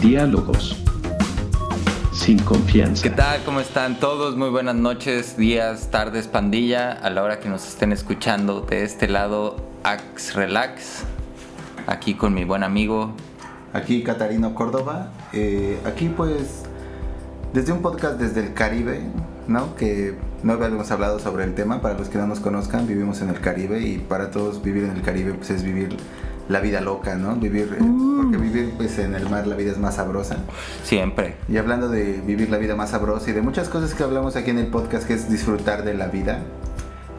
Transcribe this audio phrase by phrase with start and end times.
[0.00, 0.76] Diálogos
[2.22, 3.02] sin confianza.
[3.02, 3.42] ¿Qué tal?
[3.44, 4.36] ¿Cómo están todos?
[4.36, 6.92] Muy buenas noches, días, tardes, pandilla.
[6.92, 11.02] A la hora que nos estén escuchando de este lado, Ax Relax.
[11.88, 13.12] Aquí con mi buen amigo.
[13.72, 15.10] Aquí Catarino Córdoba.
[15.32, 16.62] Eh, aquí pues
[17.52, 19.00] desde un podcast desde el Caribe,
[19.48, 19.74] ¿no?
[19.74, 21.80] Que no habíamos hablado sobre el tema.
[21.80, 24.90] Para los que no nos conozcan, vivimos en el Caribe y para todos vivir en
[24.90, 25.96] el Caribe pues es vivir
[26.48, 27.36] la vida loca, ¿no?
[27.36, 27.84] Vivir, eh,
[28.16, 30.38] porque vivir pues en el mar la vida es más sabrosa.
[30.84, 31.36] Siempre.
[31.48, 34.50] Y hablando de vivir la vida más sabrosa y de muchas cosas que hablamos aquí
[34.50, 36.40] en el podcast que es disfrutar de la vida,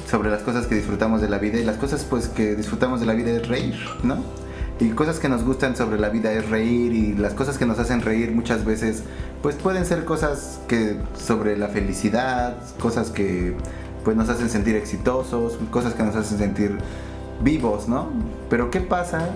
[0.09, 3.05] sobre las cosas que disfrutamos de la vida y las cosas pues que disfrutamos de
[3.05, 4.17] la vida es reír, ¿no?
[4.79, 7.79] Y cosas que nos gustan sobre la vida es reír y las cosas que nos
[7.79, 9.03] hacen reír muchas veces
[9.41, 13.55] pues pueden ser cosas que sobre la felicidad, cosas que
[14.03, 16.77] pues nos hacen sentir exitosos, cosas que nos hacen sentir
[17.43, 18.09] vivos, ¿no?
[18.49, 19.29] Pero ¿qué pasa?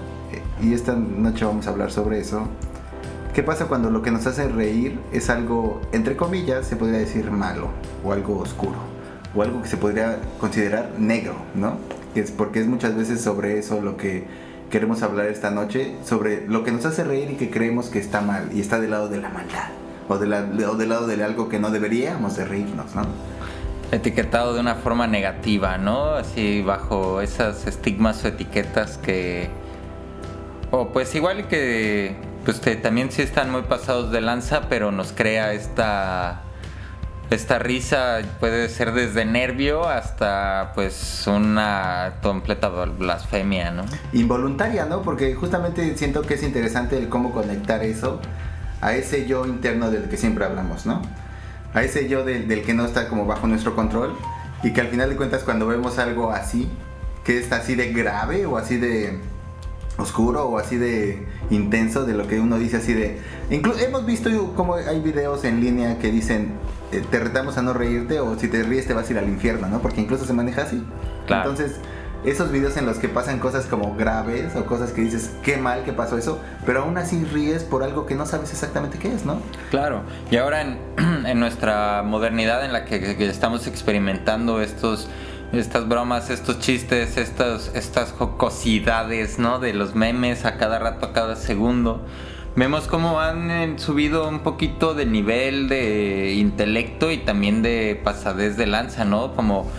[0.62, 2.47] Y esta noche vamos a hablar sobre eso.
[3.34, 7.30] ¿Qué pasa cuando lo que nos hace reír es algo, entre comillas, se podría decir
[7.30, 7.69] malo
[8.03, 8.78] o algo oscuro
[9.36, 11.78] o algo que se podría considerar negro, ¿no?
[12.16, 14.25] Es porque es muchas veces sobre eso lo que
[14.70, 18.22] queremos hablar esta noche, sobre lo que nos hace reír y que creemos que está
[18.22, 19.70] mal y está del lado de la maldad
[20.08, 23.04] o, de la, o del lado de algo que no deberíamos de reírnos, ¿no?
[23.92, 26.12] etiquetado de una forma negativa, ¿no?
[26.12, 29.50] Así bajo esas estigmas o etiquetas que...
[30.72, 35.54] O pues igual que pues también sí están muy pasados de lanza, pero nos crea
[35.54, 36.44] esta
[37.30, 43.86] esta risa puede ser desde nervio hasta pues una completa blasfemia, ¿no?
[44.14, 45.02] Involuntaria, ¿no?
[45.02, 48.22] Porque justamente siento que es interesante el cómo conectar eso
[48.81, 51.02] a ese yo interno del que siempre hablamos, ¿no?
[51.73, 54.16] a ese yo del, que no está como bajo nuestro control
[54.64, 56.69] y que al final de cuentas cuando vemos algo así,
[57.23, 59.19] que está así de grave o así de
[59.98, 63.20] oscuro o así de intenso de lo que uno dice así de...
[63.50, 66.53] hemos visto como hay videos en línea que dicen,
[66.91, 69.28] eh, te retamos a no reírte o si te ríes te vas a ir al
[69.28, 69.80] infierno, ¿no?
[69.80, 70.84] Porque incluso se maneja así.
[71.28, 71.80] Entonces
[72.25, 75.84] esos videos en los que pasan cosas como graves o cosas que dices, qué mal
[75.84, 79.25] que pasó eso, pero aún así ríes por algo que no sabes exactamente qué es,
[79.25, 79.40] ¿no?
[79.69, 80.78] Claro, y ahora en,
[81.25, 85.08] en nuestra modernidad en la que, estamos experimentando estos
[85.53, 89.59] estas bromas, estos chistes, estas, estas jocosidades, ¿no?
[89.59, 92.06] De los memes a cada rato, a cada segundo
[92.58, 98.58] vemos cómo han eh, subido un poquito de nivel de intelecto y también de pasadez
[98.58, 99.35] de lanza, ¿no?
[99.35, 99.69] Como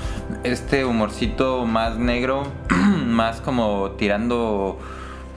[0.45, 2.45] este humorcito más negro,
[3.07, 4.79] más como tirando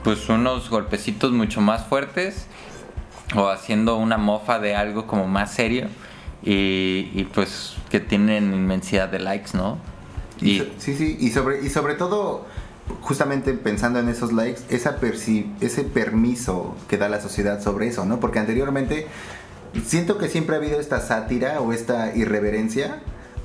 [0.04, 2.48] pues unos golpecitos mucho más fuertes
[3.36, 5.88] o haciendo una mofa de algo como más serio
[6.44, 9.78] y, pues que tienen inmensidad de likes, ¿no?
[10.42, 12.46] Y, sí, sí, y sobre, y sobre todo
[13.02, 14.98] justamente pensando en esos likes, esa
[15.62, 18.20] ese permiso que da la sociedad sobre eso, ¿no?
[18.20, 19.08] Porque anteriormente
[19.86, 23.00] siento que siempre ha habido esta sátira o esta irreverencia,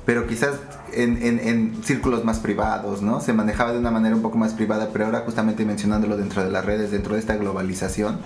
[0.05, 0.55] pero quizás
[0.93, 3.19] en, en, círculos más privados, ¿no?
[3.19, 6.49] Se manejaba de una manera un poco más privada, pero ahora justamente mencionándolo dentro de
[6.49, 8.19] las redes, dentro de esta globalización,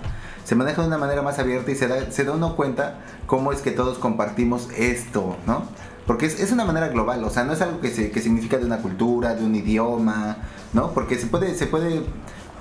[0.44, 3.52] se maneja de una manera más abierta y se da, se da uno cuenta cómo
[3.52, 5.64] es que todos compartimos esto, ¿no?
[6.08, 8.58] Porque es, es, una manera global, o sea, no es algo que, se, que significa
[8.58, 10.38] de una cultura, de un idioma,
[10.74, 10.92] ¿no?
[10.92, 12.02] Porque se puede, se puede,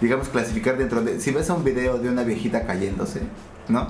[0.01, 1.21] digamos, clasificar dentro de...
[1.21, 3.23] Si ves un video de una viejita cayéndose,
[3.69, 3.89] ¿no?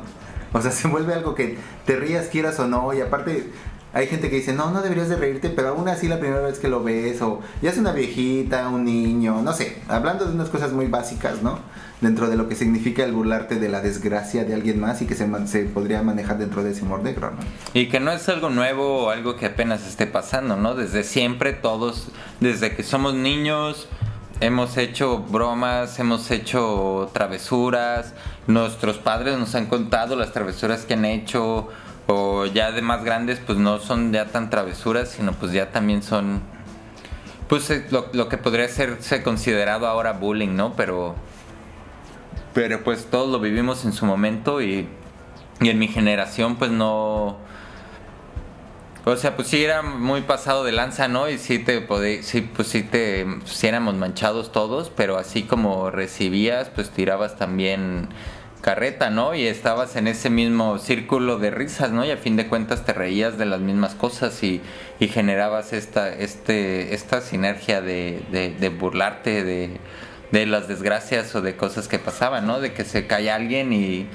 [0.52, 3.50] O sea, se vuelve algo que te rías, quieras o no, y aparte
[3.92, 6.58] hay gente que dice, no, no deberías de reírte, pero aún así la primera vez
[6.58, 10.48] que lo ves, o ya es una viejita, un niño, no sé, hablando de unas
[10.48, 11.58] cosas muy básicas, ¿no?
[12.00, 15.14] Dentro de lo que significa el burlarte de la desgracia de alguien más y que
[15.14, 17.38] se, se podría manejar dentro de ese humor negro, ¿no?
[17.74, 20.74] Y que no es algo nuevo o algo que apenas esté pasando, ¿no?
[20.74, 22.08] Desde siempre todos,
[22.40, 23.86] desde que somos niños,
[24.40, 28.14] hemos hecho bromas, hemos hecho travesuras,
[28.46, 31.68] nuestros padres nos han contado las travesuras que han hecho
[32.06, 36.02] o ya de más grandes pues no son ya tan travesuras, sino pues ya también
[36.02, 36.40] son
[37.48, 40.74] pues eh, lo, que podría ser considerado ahora bullying, ¿no?
[40.74, 41.16] Pero
[42.54, 44.88] pero pues todos lo vivimos en su momento y,
[45.60, 47.38] y en mi generación pues no
[49.04, 51.28] o sea, pues sí era muy pasado de lanza, ¿no?
[51.28, 55.90] Y sí te podí, sí, pues sí te, sí éramos manchados todos, pero así como
[55.90, 58.08] recibías, pues tirabas también
[58.60, 59.34] carreta, ¿no?
[59.34, 62.04] Y estabas en ese mismo círculo de risas, ¿no?
[62.04, 64.60] Y a fin de cuentas te reías de las mismas cosas y,
[64.98, 69.80] y generabas esta, este, esta sinergia de, de, burlarte de,
[70.30, 72.60] de, las desgracias o de cosas que pasaban, ¿no?
[72.60, 74.06] De que se cae alguien y,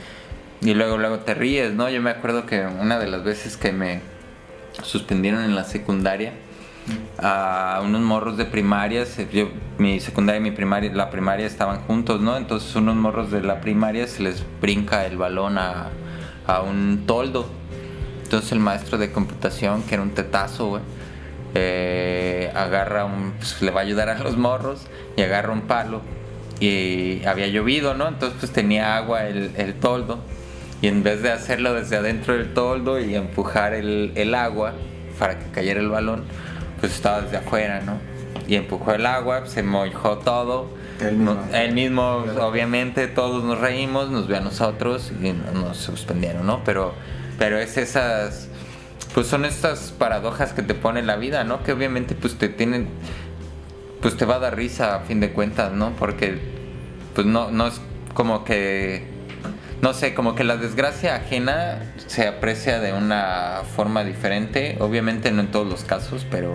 [0.62, 1.90] y luego, luego te ríes, ¿no?
[1.90, 4.02] Yo me acuerdo que una de las veces que me
[4.84, 6.34] suspendieron en la secundaria,
[7.18, 9.06] a unos morros de primaria.
[9.32, 12.38] Yo, mi secundaria y mi primaria, la primaria estaban juntos, ¿no?
[12.38, 15.90] Entonces unos morros de la primaria se les brinca el balón a,
[16.48, 17.50] a un toldo.
[18.24, 20.84] Entonces el maestro de computación, que era un tetazo, güey,
[21.56, 24.82] eh, agarra un, pues, le va a ayudar a los morros
[25.18, 26.02] y agarra un palo
[26.60, 28.08] y había llovido, ¿no?
[28.08, 30.20] Entonces pues tenía agua el, el toldo
[30.82, 34.74] y en vez de hacerlo desde adentro del toldo y empujar el, el agua
[35.20, 36.24] para que cayera el balón,
[36.80, 37.98] pues estaba desde afuera, ¿no?
[38.48, 40.68] Y empujó el agua, se mojó todo.
[41.02, 41.34] Él mismo.
[41.34, 46.62] No- él mismo, obviamente, todos nos reímos, nos vio a nosotros y nos suspendieron, ¿no?
[46.64, 46.94] Pero,
[47.40, 48.50] pero es esas,
[49.16, 51.64] pues son estas paradojas que te pone la vida, ¿no?
[51.64, 52.90] Que obviamente, pues te tienen,
[54.02, 55.92] pues te va a dar risa a fin de cuentas, ¿no?
[55.92, 56.38] Porque,
[57.14, 57.80] pues no, no es
[58.14, 59.08] como que,
[59.82, 65.40] no sé, como que la desgracia ajena se aprecia de una forma diferente, obviamente no
[65.44, 66.52] en todos los casos, pero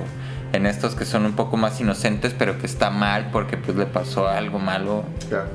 [0.52, 3.86] en estos que son un poco más inocentes, pero que está mal porque pues le
[3.86, 5.04] pasó algo malo.
[5.30, 5.48] Claro.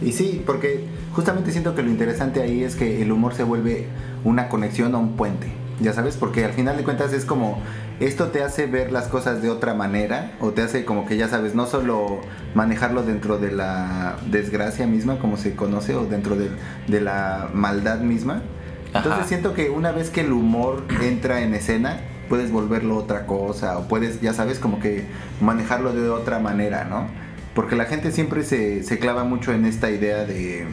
[0.00, 0.82] Y sí, porque
[1.12, 3.86] justamente siento que lo interesante ahí es que el humor se vuelve
[4.24, 5.60] una conexión o un puente.
[5.80, 7.60] Ya sabes, porque al final de cuentas es como
[8.00, 11.28] esto te hace ver las cosas de otra manera o te hace como que ya
[11.28, 12.20] sabes, no solo
[12.54, 16.50] manejarlo dentro de la desgracia misma como se conoce o dentro de,
[16.88, 18.42] de la maldad misma.
[18.86, 19.24] Entonces Ajá.
[19.24, 23.88] siento que una vez que el humor entra en escena, puedes volverlo otra cosa o
[23.88, 25.06] puedes, ya sabes, como que
[25.40, 27.06] manejarlo de otra manera, ¿no?
[27.54, 30.66] Porque la gente siempre se, se clava mucho en esta idea de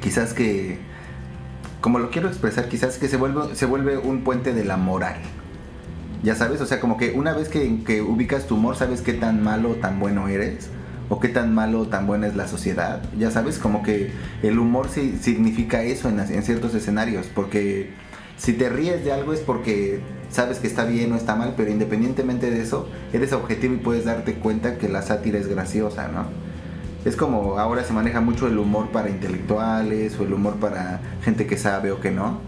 [0.00, 0.78] quizás que,
[1.80, 5.16] como lo quiero expresar, quizás que se vuelve, un puente de la moral.
[6.22, 9.12] Ya sabes, o sea, como que una vez que, que ubicas tu humor, sabes qué
[9.12, 10.68] tan malo o tan bueno eres,
[11.08, 13.02] o qué tan malo o tan buena es la sociedad.
[13.16, 14.10] Ya sabes, como que
[14.42, 17.90] el humor sí significa eso en, en ciertos escenarios, porque
[18.36, 21.70] si te ríes de algo es porque sabes que está bien o está mal, pero
[21.70, 26.47] independientemente de eso, eres objetivo y puedes darte cuenta que la sátira es graciosa, ¿no?
[27.04, 31.46] Es como ahora se maneja mucho el humor para intelectuales o el humor para gente
[31.46, 32.40] que sabe o que no,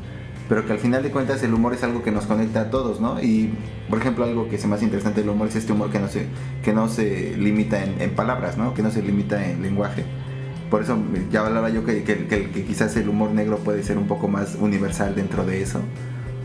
[0.48, 3.00] pero que al final de cuentas el humor es algo que nos conecta a todos,
[3.00, 3.22] ¿no?
[3.22, 3.54] Y
[3.88, 6.26] por ejemplo algo que es más interesante del humor es este humor que no se,
[6.64, 8.74] que no se limita en, palabras, ¿no?
[8.74, 10.04] Que no se limita en lenguaje.
[10.68, 10.96] Por eso
[11.32, 14.28] ya hablaba yo que, que- que- que quizás el humor negro puede ser un poco
[14.28, 15.80] más universal dentro de eso.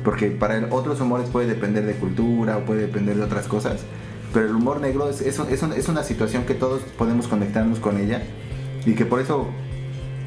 [0.04, 3.84] Porque para otros humores puede depender de cultura o puede depender de otras cosas.
[4.34, 7.80] Pero el humor negro es, es, es un- es una situación que todos podemos conectarnos
[7.80, 8.22] con ella.
[8.86, 9.48] Y que por eso,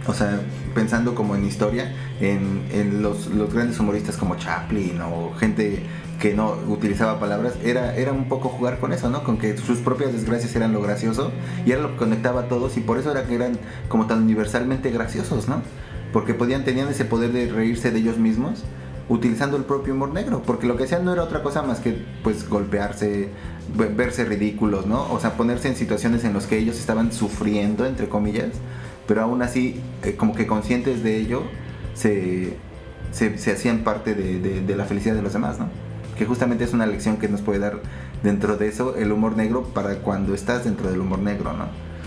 [0.07, 0.41] o sea,
[0.75, 5.83] pensando como en historia, en, los, los grandes humoristas como Chaplin o gente
[6.21, 9.23] que no utilizaba palabras, era, era un poco jugar con eso, ¿no?
[9.23, 11.31] Con que sus propias desgracias eran lo gracioso
[11.65, 13.53] y era lo que conectaba a todos y por eso era eran
[13.89, 15.63] como tan universalmente graciosos, ¿no?
[16.13, 18.65] Porque podían, tenían ese poder de reírse de ellos mismos
[19.09, 22.05] utilizando el propio humor negro, porque lo que hacían no era otra cosa más que
[22.23, 23.31] pues golpearse,
[23.77, 25.11] ve- verse ridículos, ¿no?
[25.13, 28.51] O sea, ponerse en situaciones en las que ellos estaban sufriendo, entre comillas,
[29.07, 31.43] pero aún así, eh, como que conscientes de ello,
[31.95, 32.57] se,
[33.11, 35.69] se, se hacían parte de, de- de la felicidad de los demás, ¿no?
[36.19, 37.81] Que justamente es una lección que nos puede dar
[38.23, 41.67] dentro de eso el humor negro para cuando estás dentro del humor negro, ¿no?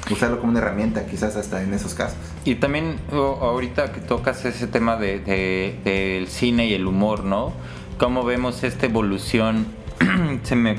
[0.09, 2.17] Usarlo como una herramienta, quizás hasta en esos casos.
[2.43, 7.53] Y también ahorita que tocas ese tema de, de- del cine y el humor, ¿no?
[7.97, 9.67] Cómo vemos esta evolución
[10.43, 10.77] se me,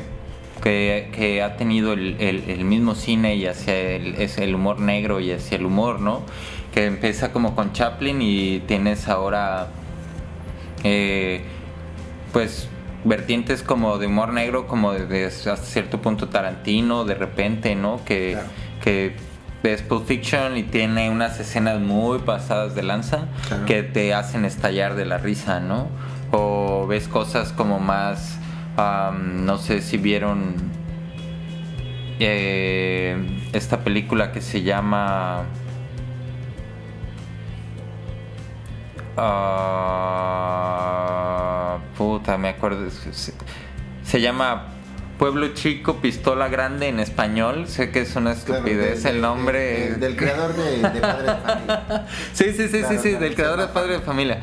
[0.63, 4.81] que, que ha tenido el, el- el mismo cine y hacia el, es el humor
[4.81, 6.23] negro y hacia el humor, ¿no?
[6.75, 9.69] Que empieza como con Chaplin y tienes ahora,
[10.85, 11.43] eh,
[12.33, 12.69] pues,
[13.05, 18.01] vertientes como de humor negro, como de, de hasta cierto punto Tarantino, de repente, ¿no?
[18.05, 18.49] Que, Claro.
[18.83, 19.17] Que
[19.63, 23.65] ves Pulp Fiction y tiene unas escenas muy pasadas de lanza Claro.
[23.65, 25.89] que te hacen estallar de la risa, ¿no?
[26.33, 28.39] O ves cosas como más,
[28.77, 30.55] no sé si vieron
[32.19, 35.45] eh, esta película que se llama...
[40.05, 42.89] ah, puta, me acuerdo.
[42.91, 43.33] Se,
[44.03, 44.69] se llama
[45.19, 47.67] Pueblo Chico, Pistola Grande en español.
[47.69, 49.59] Sé que es una Claro, estupidez de- el nombre.
[49.91, 52.07] de- del creador de, de Padre de Familia.
[52.33, 53.67] Sí, sí, sí, Claro, sí, sí, del creador de.
[53.69, 54.41] Padre de Familia.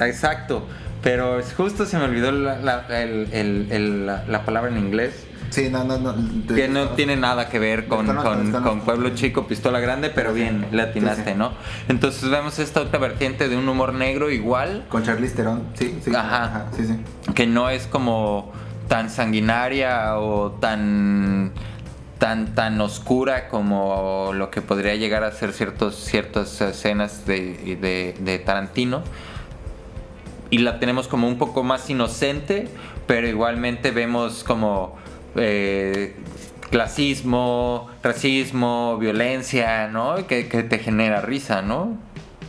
[0.00, 0.66] Exacto.
[1.02, 5.26] Pero justo se me olvidó la, la- el- el- el- la- la palabra en inglés.
[5.48, 6.14] Sí, no, no, no.
[6.54, 10.66] Que no tiene nada que ver con, con- con Pueblo Chico, Pistola Grande, pero bien,
[10.70, 10.76] sí.
[10.76, 11.36] le atinaste, Sí, sí.
[11.36, 11.52] ¿no?
[11.88, 16.12] Entonces vemos esta otra vertiente de un humor negro igual, Con Charlize Theron, sí, sí.
[16.14, 16.66] Ajá.
[16.76, 17.32] sí, sí.
[17.34, 18.52] que no es como
[18.90, 21.52] tan sanguinaria o tan
[22.18, 29.04] tan tan oscura como lo que podría llegar a ser ciertos ciertas escenas de, Tarantino
[30.50, 32.66] y la tenemos como un poco más inocente
[33.06, 34.96] pero igualmente vemos como
[35.36, 36.16] eh,
[36.70, 40.26] clasismo, racismo, violencia, ¿no?
[40.26, 41.96] Que, que te genera risa, ¿no?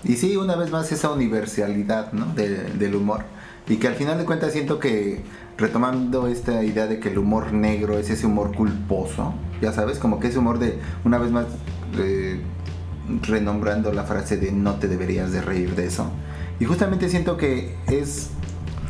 [0.03, 2.25] Y sí, una vez más esa universalidad ¿no?
[2.33, 3.24] de- del humor.
[3.67, 5.21] Y que al final de cuentas siento que
[5.62, 10.20] retomando esta idea de que el humor negro es ese humor culposo, ya sabes, como
[10.20, 11.46] que ese humor de, una vez más,
[11.98, 12.41] eh,
[13.22, 16.10] renombrando la frase de no te deberías de reír de eso.
[16.60, 18.32] Y justamente siento que es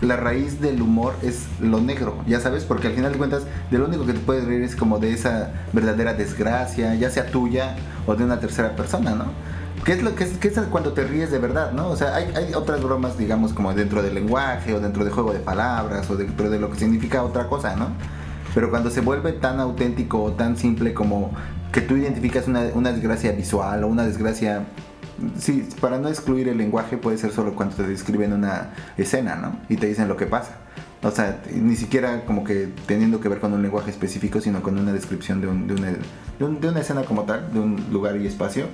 [0.02, 3.78] la raíz del humor es lo negro, ya sabes, porque al final de cuentas de
[3.78, 7.76] lo único que te puedes reír es como de esa verdadera desgracia, ya sea tuya
[8.08, 9.26] o de una tercera persona, ¿no?
[9.86, 11.90] ¿Qué es lo que es, cuando te ríes de verdad, no?
[11.90, 15.34] O sea, hay, hay otras bromas, digamos, como dentro del lenguaje o dentro del juego
[15.34, 17.88] de palabras o dentro de lo que significa otra cosa, ¿no?
[18.54, 21.32] Pero cuando se vuelve tan auténtico o tan simple como
[21.72, 24.66] que tú identificas una, una desgracia visual o una desgracia
[25.38, 29.56] Sí, para no excluir el lenguaje puede ser solo cuando te describen una escena, ¿no?
[29.70, 30.58] Y te dicen lo que pasa.
[31.04, 34.78] O sea, ni siquiera como que teniendo que ver con un lenguaje específico, sino con
[34.78, 35.88] una descripción de, un- de una,
[36.38, 38.66] de un- de una escena como tal, de un lugar y espacio,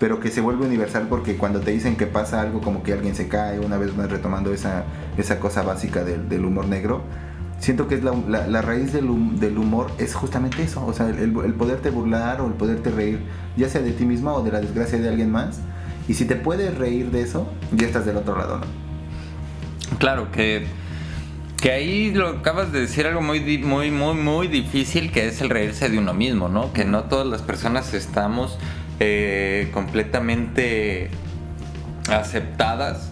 [0.00, 3.14] pero que se vuelve universal porque cuando te dicen que pasa algo como que alguien
[3.14, 4.82] se cae, una vez más retomando esa,
[5.16, 7.02] esa cosa básica del, del humor negro,
[7.60, 8.12] siento que es la,
[8.48, 12.48] la- raíz del, del humor es justamente eso, o sea, el, el poderte burlar o
[12.48, 13.20] el poderte reír,
[13.56, 15.60] ya sea de ti mismo o de la desgracia de alguien más,
[16.08, 18.66] y si te puedes reír de eso, ya estás del otro lado, ¿no?
[19.98, 20.66] Claro, que,
[21.60, 25.50] que ahí lo acabas de decir algo muy, muy, muy, muy difícil, que es el
[25.50, 26.72] reírse de uno mismo, ¿no?
[26.72, 28.58] Que no todas las personas estamos
[29.00, 31.10] eh, completamente
[32.08, 33.10] aceptadas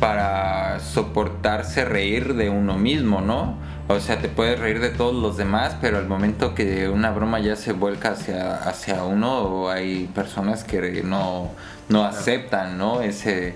[0.00, 3.56] para soportarse reír de uno mismo, ¿no?
[3.88, 7.40] O sea, te puedes reír de todos los demás, pero al momento que una broma
[7.40, 11.50] ya se vuelca hacia, hacia uno, hay personas que no,
[11.88, 13.00] no aceptan, ¿no?
[13.00, 13.54] Ese,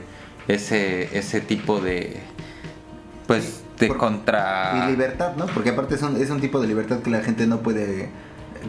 [0.48, 2.16] ese, ese tipo de,
[3.26, 4.86] pues, Por- contra...
[4.86, 5.46] Y libertad, ¿no?
[5.46, 8.10] Porque aparte es un, es un tipo de libertad que la gente no puede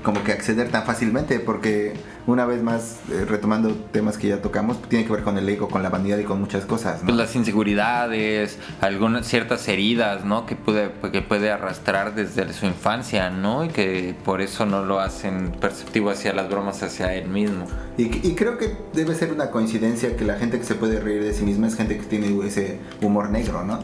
[0.01, 1.93] como que acceder tan fácilmente porque
[2.25, 5.67] una vez más eh, retomando temas que ya tocamos tiene que ver con el ego,
[5.69, 7.05] con la vanidad y con muchas cosas, ¿no?
[7.05, 10.47] pues las inseguridades, algunas ciertas heridas, ¿no?
[10.47, 13.65] Que puede, que puede arrastrar desde su infancia, ¿no?
[13.65, 17.67] Y que por eso no lo hacen perceptivo hacia las bromas hacia él mismo.
[17.97, 21.23] Y, y creo que debe ser una coincidencia que la gente que se puede reír
[21.23, 23.79] de sí misma es gente que tiene ese humor negro, ¿no?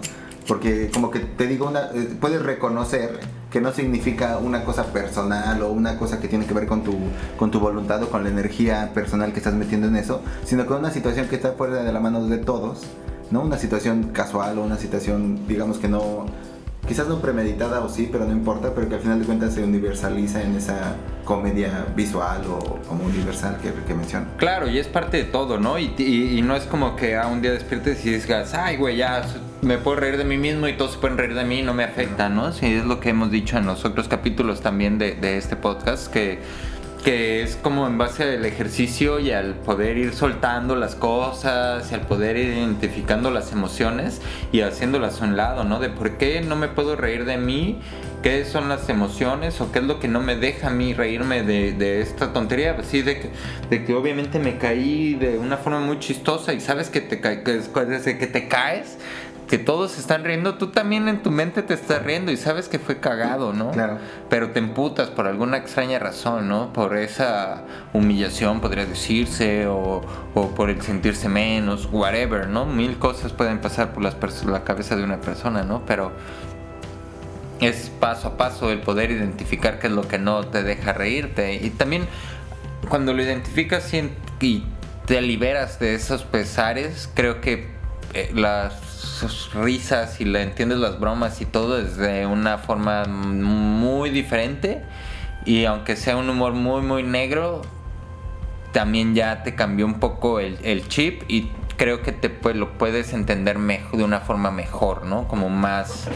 [0.50, 3.20] Porque como que te digo, una, eh, puedes reconocer
[3.52, 6.96] que no significa una cosa personal o una cosa que tiene que ver con tu,
[7.38, 10.80] con tu voluntad o con la energía personal que estás metiendo en eso, sino con
[10.80, 12.82] una situación que está fuera de la mano de todos,
[13.30, 13.42] ¿no?
[13.44, 16.26] Una situación casual o una situación, digamos que no,
[16.88, 19.64] quizás no premeditada o sí, pero no importa, pero que al final de cuentas se
[19.64, 24.26] universaliza en esa comedia visual o como universal que, que menciono.
[24.38, 25.78] Claro, y es parte de todo, ¿no?
[25.78, 29.22] Y, y- no es como que a un día despiertes y digas, ay, güey, ya
[29.62, 31.74] me puedo reír de mí mismo y todos se pueden reír de mí y no
[31.74, 32.52] me afecta, ¿no?
[32.54, 36.12] Sí, es lo que hemos dicho en los otros capítulos también de, de este podcast,
[36.12, 36.40] que,
[37.04, 41.96] que es como en base al ejercicio y al poder ir soltando las cosas y
[41.96, 45.80] al poder ir identificando las emociones y haciéndolas a un lado, ¿no?
[45.80, 47.80] De por qué no me puedo reír de mí,
[48.22, 51.44] qué son las emociones o qué es lo que no me deja a mí reírme
[51.44, 53.30] de, de esta tontería, pues sí, de que,
[53.70, 57.40] de que obviamente me caí de una forma muy chistosa y sabes que te, que
[57.42, 58.98] que te caes,
[59.50, 62.78] que todos están riendo, tú también en tu mente te estás riendo y sabes que
[62.78, 63.72] fue cagado, ¿no?
[63.72, 63.98] Claro.
[64.30, 66.72] Pero te emputas por alguna extraña razón, ¿no?
[66.72, 67.64] Por esa
[67.94, 70.02] humillación, podría decirse, o,
[70.36, 72.68] o por el sentirse menos, whatever, ¿no?
[72.68, 74.16] Mil cosas pueden pasar por las
[74.46, 75.82] la cabeza de una persona, ¿no?
[75.88, 76.12] Pero
[77.60, 81.56] es paso a paso el poder identificar qué es lo que no te deja reírte.
[81.56, 82.08] Y también
[82.88, 84.64] cuando lo identificas y, en- y
[85.08, 87.68] te liberas de esos pesares, creo que
[88.14, 88.74] eh, las
[89.54, 94.84] risas y le entiendes las bromas y todo es de una forma muy diferente.
[95.46, 97.62] Y aunque sea un humor muy, muy negro,
[98.72, 103.58] también ya te cambió un poco el, chip y creo que te lo puedes entender
[103.58, 105.28] mejor, de una forma mejor, ¿no?
[105.28, 106.08] Como más,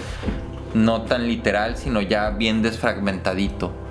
[0.74, 3.83] no tan literal, sino ya bien desfragmentadito.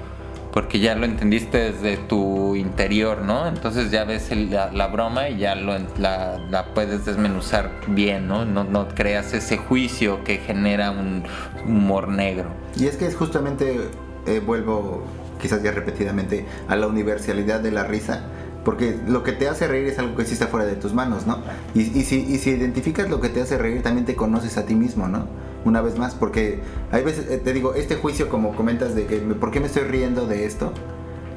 [0.53, 3.47] Porque ya lo entendiste desde tu interior, ¿no?
[3.49, 8.29] Entonces ya ves el- la, la broma y ya lo, la, la puedes desmenuzar bien,
[8.29, 8.45] ¿no?
[8.45, 8.65] ¿no?
[8.65, 11.25] No creas ese juicio que genera un
[11.67, 12.51] humor negro.
[12.77, 13.89] Y es que es justamente,
[14.27, 15.03] eh, vuelvo
[15.41, 18.23] quizás ya repetidamente, a la universalidad de la risa.
[18.65, 21.27] Porque lo que te hace reír es algo que sí está fuera de tus manos,
[21.27, 21.39] ¿no?
[21.75, 24.67] Y, y si, y si identificas lo que te hace reír, también te conoces a
[24.67, 25.27] ti mismo, ¿no?
[25.65, 29.19] Una vez más, porque hay veces, eh, te digo, este juicio como comentas de que,
[29.19, 30.73] ¿por qué me estoy riendo de esto?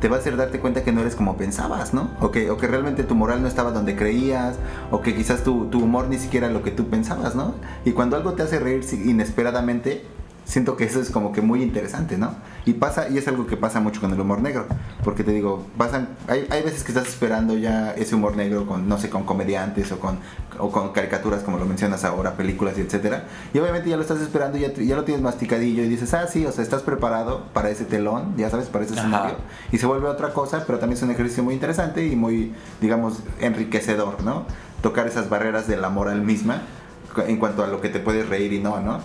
[0.01, 2.12] Te va a hacer darte cuenta que no eres como pensabas, ¿no?
[2.20, 4.58] O que, o que realmente tu moral no estaba donde creías,
[4.91, 7.53] o que quizás tu, tu humor ni siquiera lo que tú pensabas, ¿no?
[7.86, 10.03] Y cuando algo te hace reír inesperadamente,
[10.45, 12.35] siento que eso es como que muy interesante, ¿no?
[12.65, 14.65] Y pasa, y es algo que pasa mucho con el humor negro,
[15.03, 18.87] porque te digo, pasan, hay, hay veces que estás esperando ya ese humor negro con,
[18.87, 20.19] no sé, con comediantes o con,
[20.59, 24.21] o con caricaturas, como lo mencionas ahora, películas y etcétera, y obviamente ya lo estás
[24.21, 27.69] esperando, ya, ya lo tienes masticadillo y dices, ah, sí, o sea, estás preparado para
[27.69, 29.35] ese telón, ya sabes, para ese escenario,
[29.71, 33.19] y se vuelve otra cosa, pero también es un ejercicio muy interesante y muy, digamos,
[33.41, 34.45] enriquecedor, ¿no?
[34.81, 36.61] Tocar esas barreras de la moral misma
[37.27, 38.99] en cuanto a lo que te puedes reír y no, ¿no?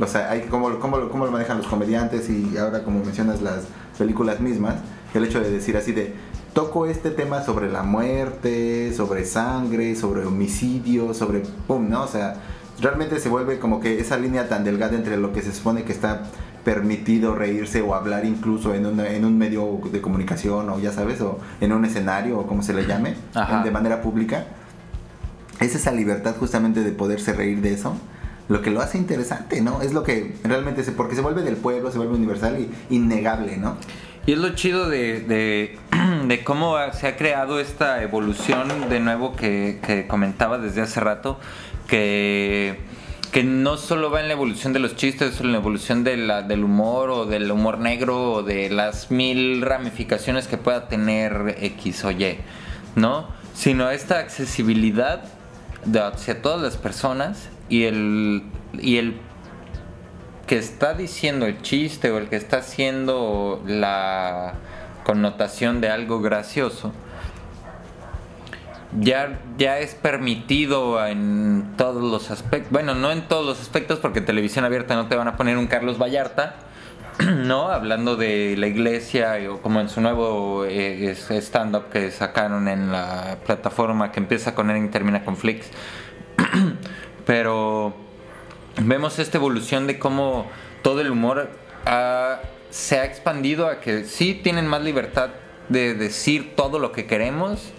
[0.00, 3.64] O sea, hay, cómo, cómo, cómo lo manejan los comediantes y ahora como mencionas las
[3.98, 4.76] películas mismas,
[5.12, 6.14] el hecho de decir así de,
[6.52, 12.02] toco este tema sobre la muerte, sobre sangre, sobre homicidio, sobre pum, ¿no?
[12.02, 12.36] O sea,
[12.80, 15.92] realmente se vuelve como que esa línea tan delgada entre lo que se supone que
[15.92, 16.24] está
[16.64, 21.38] permitido reírse o hablar incluso en, en un medio de comunicación o ya sabes, o
[21.60, 23.14] en un escenario o como se le llame,
[23.64, 24.46] de manera pública.
[25.60, 27.94] Es esa libertad justamente de poderse reír de eso
[28.50, 29.80] lo que lo hace interesante, ¿no?
[29.80, 33.56] Es lo que realmente se, porque se vuelve del pueblo, se vuelve universal y innegable,
[33.56, 33.76] ¿no?
[34.26, 39.78] Y es lo chido de, de, cómo se ha creado esta evolución de nuevo que,
[39.86, 41.38] que comentaba desde hace rato,
[41.86, 42.80] que,
[43.30, 46.42] que, no solo va en la evolución de los chistes, en la evolución de la,
[46.42, 52.04] del humor o del humor negro o de las mil ramificaciones que pueda tener X
[52.04, 52.36] o Y,
[52.96, 53.28] ¿no?
[53.54, 55.22] Sino esta accesibilidad
[55.94, 58.42] hacia todas las personas y el,
[58.74, 59.16] y el
[60.46, 64.54] que está diciendo el chiste o el que está haciendo la
[65.04, 66.92] connotación de algo gracioso,
[68.98, 74.18] ya, ya es permitido en todos los aspectos, bueno, no en todos los aspectos porque
[74.18, 76.56] en televisión abierta no te van a poner un Carlos Vallarta,
[77.44, 77.68] ¿no?
[77.68, 83.38] Hablando de la iglesia o como en su nuevo eh, stand-up que sacaron en la
[83.46, 85.70] plataforma que empieza con él y termina con Flix.
[87.26, 87.94] Pero
[88.80, 90.46] vemos esta evolución de cómo
[90.82, 91.50] todo el humor
[92.70, 95.30] se ha expandido a que sí tienen más libertad
[95.68, 97.72] de decir todo lo que queremos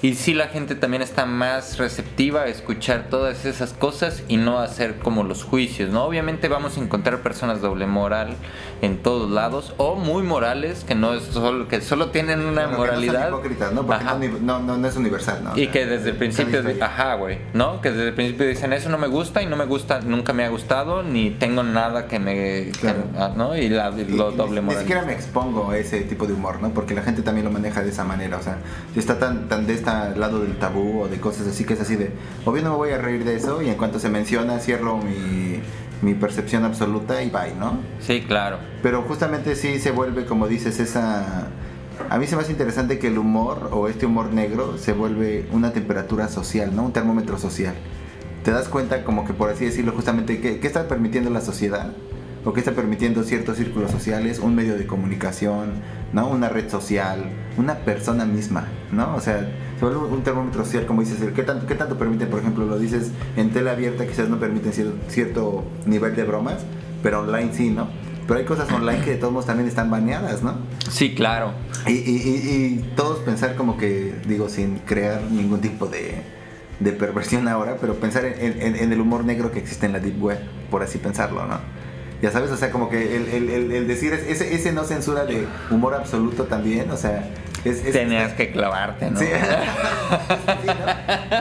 [0.00, 4.60] y sí la gente también está más receptiva a escuchar todas esas cosas y no
[4.60, 6.04] hacer como los juicios, ¿no?
[6.04, 8.36] Obviamente vamos a encontrar personas doble moral
[8.82, 13.30] en todos lados o muy morales que no es solo que solo tienen una moralidad.
[13.30, 13.40] no
[13.72, 13.86] ¿no?
[13.86, 14.04] Porque
[14.40, 15.58] no, no, no, es universal, ¿no?
[15.58, 17.80] Y que desde el principio, ajá, güey, ¿no?
[17.80, 20.44] Que desde el principio dicen eso no me gusta y no me gusta, nunca me
[20.44, 22.70] ha gustado ni tengo nada que me,
[23.18, 23.56] ah, ¿no?
[23.56, 24.78] Y, la, lo doble moral.
[24.78, 26.70] Ni siquiera me expongo a ese tipo de humor, ¿no?
[26.70, 28.58] Porque la gente también lo maneja de esa manera, o sea,
[28.94, 31.80] está tan, tan de esta al lado del tabú o de cosas así que es
[31.80, 32.10] así de,
[32.44, 34.98] o bien no me voy a reír de eso y en cuanto se menciona cierro
[34.98, 35.60] mi,
[36.02, 37.78] mi percepción absoluta y bye, ¿no?
[38.00, 38.58] Sí, claro.
[38.82, 41.48] Pero justamente sí se vuelve, como dices, esa...
[42.10, 45.48] A mí se me hace interesante que el humor o este humor negro se vuelve
[45.50, 46.84] una temperatura social, ¿no?
[46.84, 47.74] Un termómetro social.
[48.44, 51.92] Te das cuenta como que por así decirlo justamente qué, qué está permitiendo la sociedad
[52.44, 55.72] o qué está permitiendo ciertos círculos sociales, un medio de comunicación,
[56.12, 56.28] ¿no?
[56.28, 57.24] Una red social,
[57.56, 59.14] una persona misma, ¿no?
[59.14, 59.48] O sea,
[59.78, 62.78] se vuelve un termómetro social, como dices, ¿qué tanto, qué tanto permiten, por ejemplo, lo
[62.78, 64.72] dices en tela abierta, quizás no permiten
[65.08, 66.64] cierto, nivel de bromas,
[67.02, 67.88] pero online sí, ¿no?
[68.26, 70.56] Pero hay cosas online que de todos modos también están baneadas, ¿no?
[70.90, 71.52] Sí, claro.
[71.86, 76.22] Y, y, todos pensar como que, digo, sin crear ningún tipo de,
[76.80, 80.22] de perversión ahora, pero pensar en, en, el humor negro que existe en la Deep
[80.22, 81.58] Web, por así pensarlo, ¿no?
[82.20, 85.46] Ya sabes, o sea, como que el, el, el decir ese, ese no censura de
[85.70, 87.28] humor absoluto también, o sea,
[87.62, 89.18] Tenías que clavarte, ¿no?
[89.18, 89.26] Sí.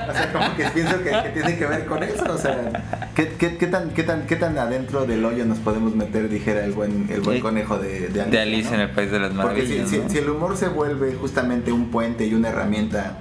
[0.09, 2.25] O sea, como que pienso que, tiene que ver con eso.
[2.29, 5.95] O sea, ¿qué, qué, qué, tan, qué, tan, ¿qué tan adentro del hoyo nos podemos
[5.95, 8.37] meter, dijera el buen, el buen conejo de, de Alice?
[8.37, 9.89] De Alice en el País de las Maravillas.
[9.89, 13.17] Porque si, si, el humor se vuelve justamente un puente y una herramienta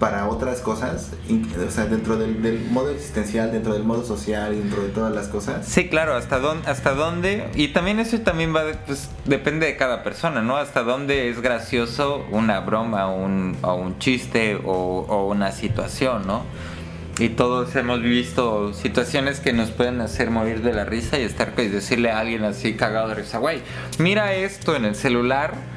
[0.00, 4.88] para otras cosas, o sea, dentro del, modo existencial, dentro del modo social, dentro de
[4.88, 5.66] todas las cosas.
[5.66, 10.02] Sí, claro, hasta dónde, hasta dónde, y también eso también va, pues, depende de cada
[10.02, 10.56] persona, ¿no?
[10.56, 16.44] Hasta dónde es gracioso una broma, un, o un chiste o, o una situación, ¿no?
[17.18, 21.52] Y todos hemos visto situaciones que nos pueden hacer morir de la risa y estar
[21.58, 23.60] y decirle a alguien así cagado de risa, güey,
[23.98, 25.69] mira esto en el celular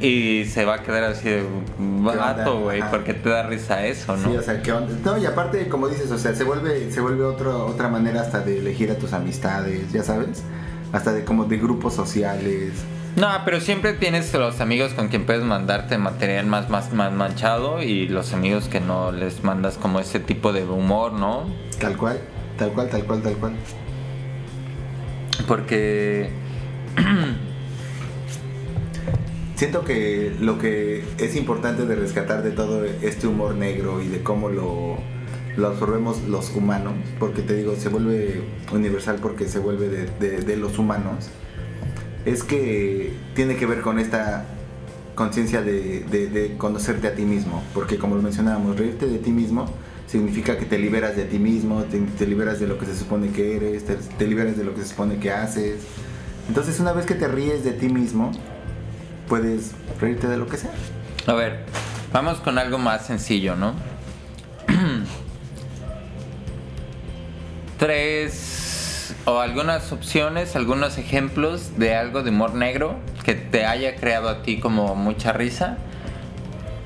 [0.00, 1.44] y se va a quedar así de
[1.78, 4.30] vato, güey, porque te da risa eso, ¿no?
[4.30, 4.94] Sí, o sea, ¿qué onda?
[5.04, 8.40] No, y aparte, como dices, o sea, se vuelve, se vuelve otro, otra manera hasta
[8.40, 10.42] de elegir a tus amistades, ya sabes,
[10.92, 12.72] hasta de como de grupos sociales.
[13.16, 17.80] No, pero siempre tienes los amigos con quien puedes mandarte material más, más, más manchado
[17.82, 21.46] y los amigos que no les mandas como ese tipo de humor, ¿no?
[21.78, 22.18] Tal cual,
[22.58, 23.52] tal cual, tal cual, tal cual.
[25.46, 26.30] Porque...
[29.64, 34.22] Siento que lo que es importante de rescatar de todo este humor negro y de
[34.22, 34.98] cómo lo
[35.56, 38.42] lo absorbemos los humanos, porque te digo, se vuelve
[38.74, 41.30] universal porque se vuelve de, de- de los humanos,
[42.26, 44.44] es que tiene que ver con esta
[45.14, 49.64] conciencia de, de- conocerte a ti mismo, porque como lo mencionábamos, reírte de ti mismo
[50.06, 53.30] significa que te liberas de ti mismo, te, te liberas de lo que se supone
[53.30, 55.76] que eres, te, te liberas de lo que se supone que haces.
[56.48, 58.30] Entonces una vez que te ríes de ti mismo,
[59.28, 60.70] puedes reírte de lo que sea.
[61.26, 61.64] A ver,
[62.12, 63.74] vamos con algo más sencillo, ¿no?
[67.78, 74.28] Tres o algunas opciones, algunos ejemplos de algo de humor negro que te haya creado
[74.28, 75.78] a ti como mucha risa.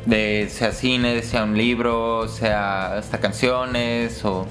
[0.07, 4.47] De sea cine, sea un libro, sea hasta canciones o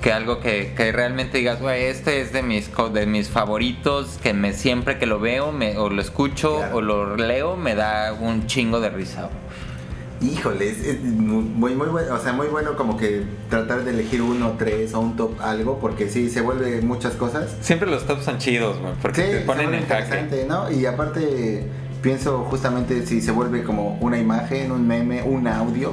[0.00, 4.18] que algo que, que realmente digas, güey, este es de mis co- de mis favoritos,
[4.22, 6.76] que me siempre que lo veo me, o lo escucho Claro.
[6.76, 9.28] o lo leo me da un chingo de risa.
[10.20, 14.20] Híjole, es, es muy, muy bueno, o sea, muy bueno como que tratar de elegir
[14.20, 17.56] uno, tres o un top algo, porque sí, se vuelve muchas cosas.
[17.60, 20.02] Siempre los tops son chidos, güey, porque Sí, te ponen en jaque.
[20.02, 20.72] interesante, ¿no?
[20.72, 21.62] Y aparte
[22.02, 25.92] pienso justamente si se vuelve como una imagen, un meme, un audio.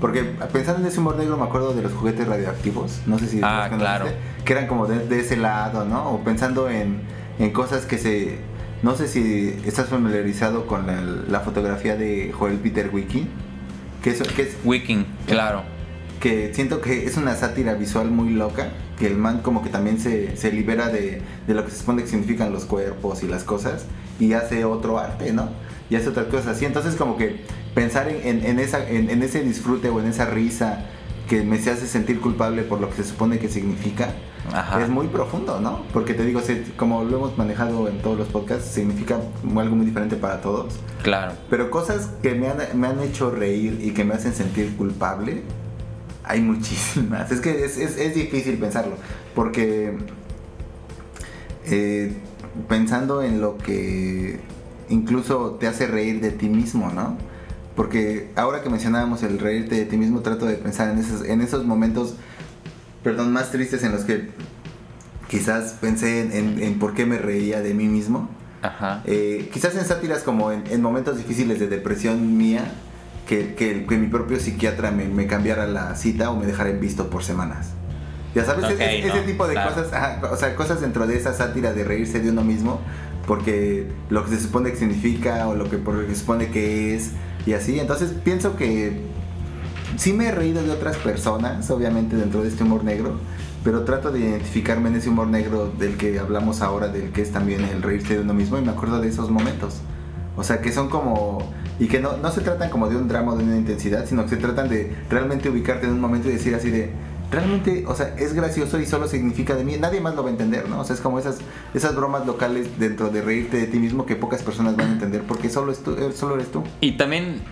[0.00, 3.40] Porque pensando en ese humor negro me acuerdo de los juguetes radioactivos, no sé si
[3.42, 4.06] Ah, claro.
[4.44, 6.10] que eran como de, de ese lado, ¿no?
[6.10, 7.00] O pensando en,
[7.38, 8.38] en cosas que se...
[8.82, 13.26] No sé si estás familiarizado con la, la fotografía de Joel Peter Wiki,
[14.02, 15.62] que es, que es Wiking, claro.
[16.20, 19.98] que siento que es una sátira visual muy loca, que el man como que también
[19.98, 23.44] se, se libera de, de lo que se supone que significan los cuerpos y las
[23.44, 23.86] cosas
[24.20, 25.48] y hace otro arte, ¿no?
[25.90, 26.64] Y hace otras cosas así.
[26.64, 27.40] Entonces como que
[27.74, 30.86] pensar en, en- en esa, en, en ese disfrute o en esa risa
[31.28, 34.10] que me se hace sentir culpable por lo que se supone que significa,
[34.52, 34.80] Ajá.
[34.80, 35.82] es muy profundo, ¿no?
[35.92, 36.40] Porque te digo,
[36.76, 39.18] como lo hemos manejado en todos los podcasts, significa
[39.56, 40.74] algo muy diferente para todos.
[41.02, 41.32] Claro.
[41.50, 45.42] Pero cosas que me han, me han hecho reír y que me hacen sentir culpable,
[46.22, 47.30] hay muchísimas.
[47.32, 48.94] Es que es, es- es difícil pensarlo.
[49.34, 49.96] Porque
[51.64, 52.12] eh,
[52.68, 54.38] pensando en lo que
[54.88, 57.16] incluso te hace reír de ti mismo, ¿no?
[57.74, 61.40] Porque ahora que mencionábamos el reírte de ti mismo, trato de pensar en esos, en
[61.42, 62.14] esos momentos,
[63.02, 64.30] perdón, más tristes en los que
[65.28, 68.28] quizás pensé en, en- en por qué me reía de mí mismo.
[68.62, 69.02] Ajá.
[69.04, 72.64] Eh, quizás en sátiras como en, en momentos difíciles de depresión mía,
[73.28, 76.80] que, que- que mi propio psiquiatra me, me cambiara la cita o me dejara en
[76.80, 77.70] visto por semanas.
[78.34, 79.74] Ya sabes, Ok, ese, tipo de claro.
[79.74, 82.80] cosas, ajá, o sea, cosas dentro de esa sátira de reírse de uno mismo,
[83.26, 86.50] porque lo que se supone que significa o lo que, por lo que se supone
[86.50, 87.12] que es
[87.46, 87.78] y así.
[87.78, 89.00] Entonces pienso que
[89.96, 93.18] sí me he reído de otras personas, obviamente dentro de este humor negro,
[93.64, 97.32] pero trato de identificarme en ese humor negro del que hablamos ahora, del que es
[97.32, 99.80] también el reírse de uno mismo y me acuerdo de esos momentos.
[100.36, 101.38] O sea, que son como...
[101.78, 104.22] Y que no, no se tratan como de un drama o de una intensidad, sino
[104.22, 106.92] que se tratan de realmente ubicarte en un momento y decir así de...
[107.30, 110.32] Realmente, o sea, es gracioso y solo significa de mí, nadie más lo va a
[110.32, 110.80] entender, ¿no?
[110.80, 111.38] O sea, es como esas,
[111.74, 115.22] esas bromas locales dentro de reírte de ti mismo que pocas personas van a entender
[115.22, 116.62] porque solo, es tú, eh, solo eres tú.
[116.80, 117.42] Y también,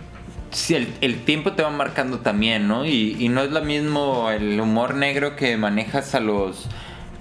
[0.53, 2.87] si el, el tiempo te va marcando también, ¿no?
[2.87, 6.69] Y, y no es lo mismo el humor negro que manejas a los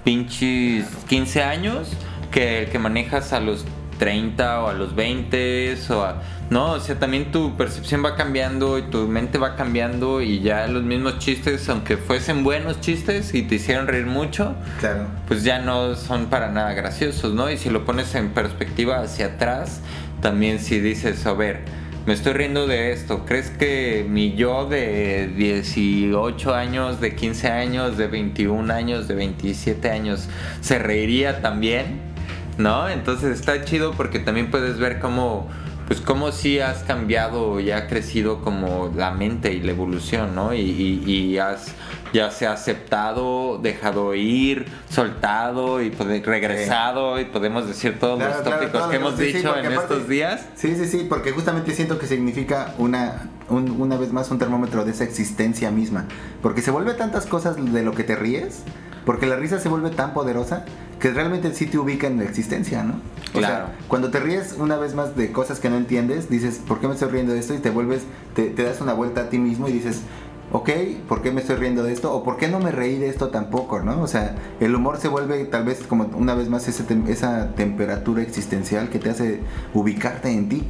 [0.04, 1.90] pinches 15 años
[2.32, 3.66] que el que manejas a los
[4.00, 6.22] 30 o a los 20 o a...
[6.54, 10.68] No, o sea, también tu percepción va cambiando y tu mente va cambiando y ya
[10.68, 15.08] los mismos chistes, aunque fuesen buenos chistes y te hicieron reír mucho, Claro.
[15.28, 17.50] pues ya no son para nada graciosos, ¿no?
[17.50, 19.82] Y si lo pones en perspectiva hacia atrás,
[20.22, 21.62] también si dices, a ver,
[22.06, 27.98] me estoy riendo de esto, ¿crees que mi yo de 18 años, de 15 años,
[27.98, 30.28] de 21 años, de 27 años
[30.62, 32.14] se reiría también?
[32.60, 32.88] ¿No?
[32.90, 35.48] Entonces está chido porque también puedes ver cómo
[35.88, 40.54] pues cómo sí has cambiado y ha crecido como la mente y la evolución, ¿no?
[40.54, 41.74] Y, y- y has
[42.14, 48.34] ya se ha aceptado, dejado ir, soltado y pode- regresado y podemos decir todos Claro,
[48.36, 50.46] los claro, tópicos que hemos sí, dicho en aparte- estos días.
[50.56, 54.86] Sí, sí, sí, porque justamente siento que significa una, un- una vez más un termómetro
[54.86, 56.06] de esa existencia misma.
[56.44, 58.62] Porque se vuelve tantas cosas de lo que te ríes,
[59.08, 60.66] porque la risa se vuelve tan poderosa
[61.04, 62.94] que realmente sí te ubica en la existencia, ¿no?
[63.34, 63.66] O Claro.
[63.66, 66.88] sea, cuando te ríes una vez más de cosas que no entiendes, dices, ¿por qué
[66.88, 67.54] me estoy riendo de esto?
[67.54, 68.04] Y te vuelves,
[68.36, 70.00] te, te das una vuelta a ti mismo y dices,
[70.54, 70.70] ok,
[71.10, 72.14] ¿por qué me estoy riendo de esto?
[72.16, 74.02] ¿O por qué no me reí de esto tampoco, no?
[74.02, 77.50] O sea, el humor se vuelve tal vez como una vez más ese tem- esa
[77.54, 79.42] temperatura existencial que te hace
[79.74, 80.64] ubicarte en ti.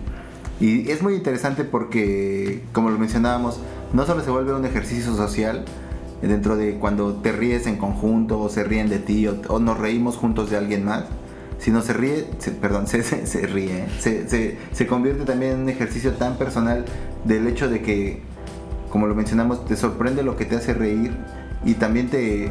[0.59, 3.59] Y es muy interesante porque, como lo mencionábamos,
[3.93, 5.63] no solo se vuelve un ejercicio social
[6.27, 10.17] dentro de cuando te ríes en conjunto o se ríen de ti o, nos reímos
[10.17, 11.05] juntos de alguien más,
[11.59, 12.27] sino se ríe,
[12.61, 13.01] perdón, se,
[13.47, 16.85] ríe, se, se, se convierte también en un ejercicio tan personal
[17.25, 18.33] del hecho de que
[18.93, 21.17] como lo mencionamos, te sorprende lo que te hace reír
[21.65, 22.47] y también te,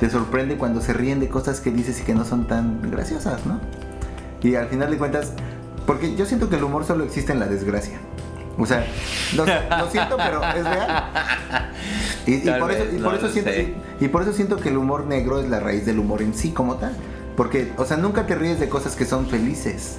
[0.00, 3.44] te sorprende cuando se ríen de cosas que dices y que no son tan graciosas,
[3.44, 3.60] ¿no?
[4.42, 5.34] Y al final de cuentas,
[5.86, 7.98] porque yo siento que el humor solo existe en la desgracia.
[8.58, 8.86] O sea,
[9.34, 11.04] lo, lo siento, pero es real.
[12.26, 14.78] Y, por, eso, y, no por eso siento, y, y por eso siento que el
[14.78, 16.96] humor negro es la raíz del humor en sí como tal.
[17.36, 19.96] Porque, o sea, nunca te ríes de cosas que son felices.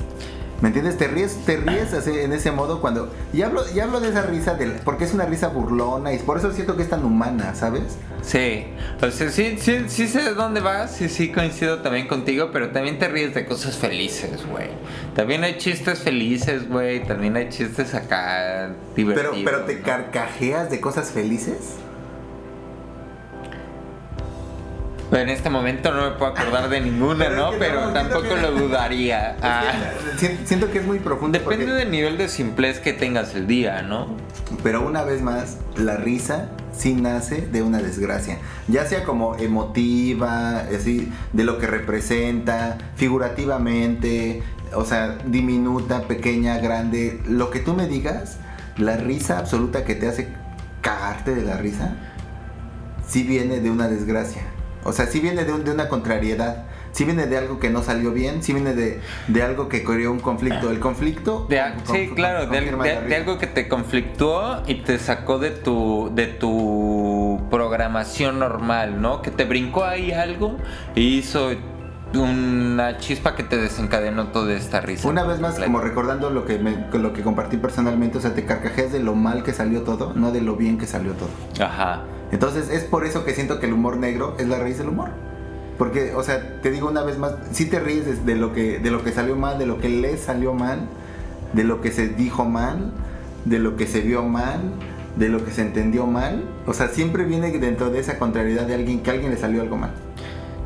[0.65, 0.97] ¿Me entiendes?
[0.97, 3.13] Te ríes, te ríes así, en ese modo cuando...
[3.31, 6.39] Y hablo, y hablo de esa risa, del, porque es una risa burlona y por
[6.39, 7.99] eso siento que es tan humana, ¿sabes?
[8.23, 8.65] Sí,
[8.99, 12.71] o sea, sí, sí, sí sé de dónde vas, sí, sí coincido también contigo, pero
[12.71, 14.69] también te ríes de cosas felices, güey.
[15.13, 19.37] También hay chistes felices, güey, también hay chistes acá Pero, divertidos.
[19.45, 19.83] pero te ¿no?
[19.83, 21.75] carcajeas de cosas felices.
[25.11, 27.51] En este momento no me puedo acordar de ninguna, Pero es ¿no?
[27.51, 29.37] que Pero no, tampoco que- lo dudaría.
[29.41, 29.63] Ah,
[30.45, 31.37] siento que es muy profundo.
[31.37, 34.07] depende porque- del nivel de simplez que tengas el día, ¿no?
[34.63, 38.37] Pero una vez más, la risa sí nace de una desgracia.
[38.67, 47.21] Ya sea como emotiva, así, de lo que representa, figurativamente, o sea, diminuta, pequeña, grande,
[47.27, 48.37] lo que tú me digas,
[48.77, 50.27] la risa absoluta que te hace
[50.81, 51.95] cagarte de la risa,
[53.07, 54.41] sí viene de una desgracia.
[54.85, 56.65] O sea, sí viene de, un- de una contrariedad.
[56.91, 60.11] Sí viene de algo que no salió bien, sí viene de, de algo que creó
[60.13, 60.71] un conflicto.
[60.71, 61.45] El conflicto...
[61.49, 61.59] De,
[61.91, 62.45] sí, claro,
[63.09, 69.21] de, algo que te conflictuó y te sacó de tu, de tu programación normal, ¿no?
[69.21, 70.55] Que te brincó ahí algo
[70.95, 71.49] y hizo
[72.13, 75.07] una chispa que te desencadenó toda esta risa.
[75.09, 78.45] Una vez más, como recordando lo que, me- lo que compartí personalmente, o sea, te
[78.45, 81.29] carcajeas de lo mal que salió todo, no de lo bien que salió todo.
[81.65, 82.03] Ajá.
[82.31, 85.09] Entonces es por eso que siento que el humor negro es la raíz del humor.
[85.77, 88.79] Porque, o sea, te digo una vez más, si te ríes de, de lo que,
[88.79, 90.87] de lo que salió mal, de lo que le salió mal,
[91.53, 92.91] de lo que se dijo mal,
[93.43, 94.61] de lo que se vio mal,
[95.17, 96.43] de lo que se entendió mal.
[96.65, 99.61] O sea, siempre viene dentro de esa contrariedad de alguien que a alguien le salió
[99.61, 99.91] algo mal.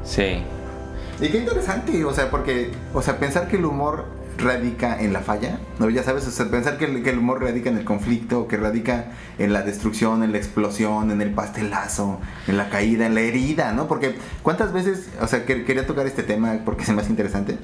[0.03, 0.43] Sí.
[1.21, 4.05] Y qué interesante, o sea, porque, o sea, pensar que el humor
[4.39, 5.89] radica en la falla, ¿no?
[5.89, 8.57] Ya sabes, o sea, pensar que el, que el humor radica en el conflicto, que
[8.57, 13.21] radica en la destrucción, en la explosión, en el pastelazo, en la caída, en la
[13.21, 13.87] herida, ¿no?
[13.87, 17.57] Porque, ¿cuántas veces, o sea, que- quería tocar este tema porque me hace interesante?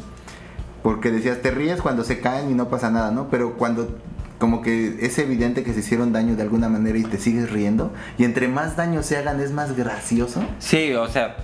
[0.83, 3.29] Porque decías, te ríes cuando se caen y no pasa nada, ¿no?
[3.29, 3.97] Pero cuando
[4.37, 7.93] como que es evidente que se hicieron daño de alguna manera y te sigues riendo,
[8.17, 10.43] y entre más daño se hagan es más gracioso.
[10.59, 11.37] Sí, o sea.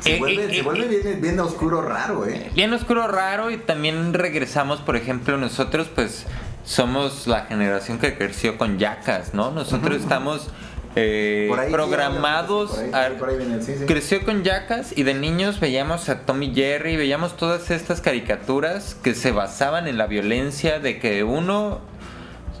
[0.00, 2.50] Se eh, vuelve, eh, se eh, vuelve bien, bien oscuro raro, ¿eh?
[2.54, 6.26] Bien oscuro, raro y también regresamos, por ejemplo, nosotros pues
[6.64, 9.50] somos la generación que creció con yacas, ¿no?
[9.50, 10.50] Nosotros estamos
[10.96, 13.86] eh, Por ahí sí, programados, por ahí, por ahí, por viene, sí, sí.
[13.86, 19.14] creció con yacas y de niños veíamos a Tommy Jerry, veíamos todas estas caricaturas que
[19.14, 21.80] se basaban en la violencia de que uno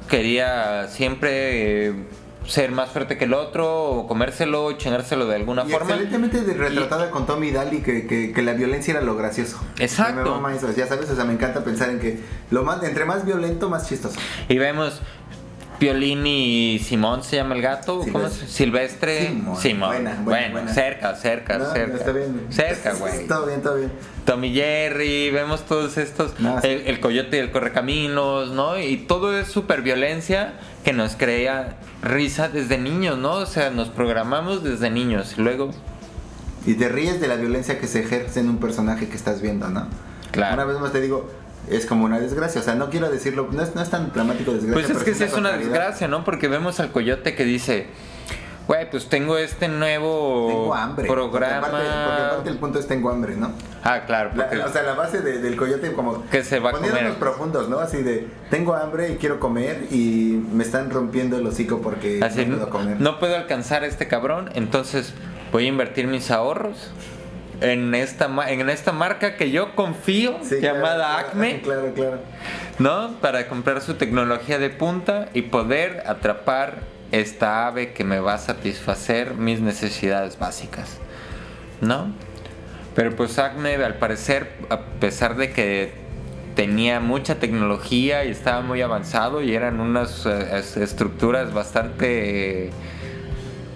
[0.08, 1.94] quería siempre eh,
[2.48, 5.90] ser más fuerte que el otro o comérselo o chingárselo de alguna Y forma.
[5.90, 9.60] excelentemente retratada con Tommy Daly que, que, que la violencia era lo gracioso.
[9.78, 10.40] Exacto.
[10.40, 13.24] Me eso, ya sabes, o sea, me encanta pensar en que lo más, entre más
[13.24, 14.18] violento, más chistoso.
[14.48, 15.02] Y vemos
[15.78, 18.32] Piolín y Simón se llama el gato, ¿cómo es?
[18.32, 19.28] Silvestre.
[19.28, 19.56] Simón.
[19.56, 19.88] Simón.
[19.90, 20.74] Buena, buena, bueno, buena.
[20.74, 21.96] cerca, cerca, No, cerca.
[21.98, 22.46] está bien.
[22.50, 23.26] Cerca, güey.
[23.28, 23.92] todo bien, todo bien.
[24.24, 26.68] Tommy Jerry, vemos todos estos, No, sí.
[26.84, 28.78] el coyote y el correcaminos, ¿no?
[28.78, 33.34] Y todo es super violencia que nos crea risa desde niños, ¿no?
[33.34, 35.34] O sea, nos programamos desde niños.
[35.38, 35.70] Y luego,
[36.66, 39.68] Y te ríes de la violencia que se ejerce en un personaje que estás viendo,
[39.68, 39.86] ¿no?
[40.32, 40.54] Claro.
[40.54, 41.30] Una vez más te digo,
[41.70, 42.60] es como una desgracia.
[42.60, 44.74] O sea, no quiero decirlo, no es, no es tan dramático desgracia.
[44.74, 46.24] pues es que sí es una desgracia, ¿no?
[46.24, 47.86] Porque vemos al coyote que dice,
[48.66, 51.06] güey, pues tengo este nuevo Tengo hambre.
[51.08, 51.60] programa.
[51.68, 53.52] Porque aparte, porque aparte el punto es tengo hambre, ¿no?
[53.84, 54.58] Ah, claro, La- porque...
[54.64, 56.26] o sea, la base de- del coyote como...
[56.28, 57.14] Que se va a comer.
[57.14, 57.78] profundos, ¿no?
[57.78, 62.44] Así de, tengo hambre y quiero comer y me están rompiendo el hocico porque Así,
[62.44, 63.00] no puedo comer.
[63.00, 65.14] no puedo alcanzar a este cabrón, entonces
[65.52, 66.90] voy a invertir mis ahorros
[67.60, 72.18] en esta, en esta marca que yo confío, Sí, llamada claro, Acme, Claro, claro.
[72.78, 73.12] ¿no?
[73.20, 78.38] Para comprar su tecnología de punta y poder atrapar esta ave que me va a
[78.38, 80.98] satisfacer mis necesidades básicas,
[81.80, 82.12] ¿no?
[82.94, 85.92] Pero pues Acme, al parecer, a pesar de que
[86.54, 92.70] tenía mucha tecnología y estaba muy avanzado y eran unas eh, es- estructuras bastante,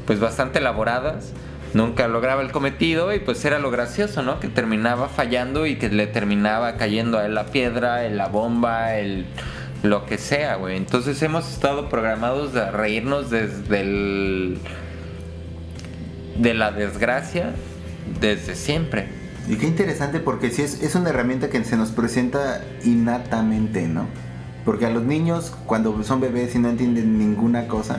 [0.07, 1.33] pues bastante elaboradas,
[1.75, 4.41] nunca lograba el cometido y pues era lo gracioso, ¿no?
[4.41, 9.27] Que terminaba fallando y que le terminaba cayendo a él la piedra, la bomba, el
[9.83, 10.77] lo que sea, güey.
[10.77, 14.59] Entonces hemos estado programados de reírnos desde el
[16.37, 17.53] de la desgracia
[18.21, 19.09] desde siempre.
[19.49, 24.07] Y qué interesante porque sí es, es una herramienta que se nos presenta innatamente, ¿no?
[24.65, 27.99] Porque a los niños, cuando son bebés y no entienden ninguna cosa,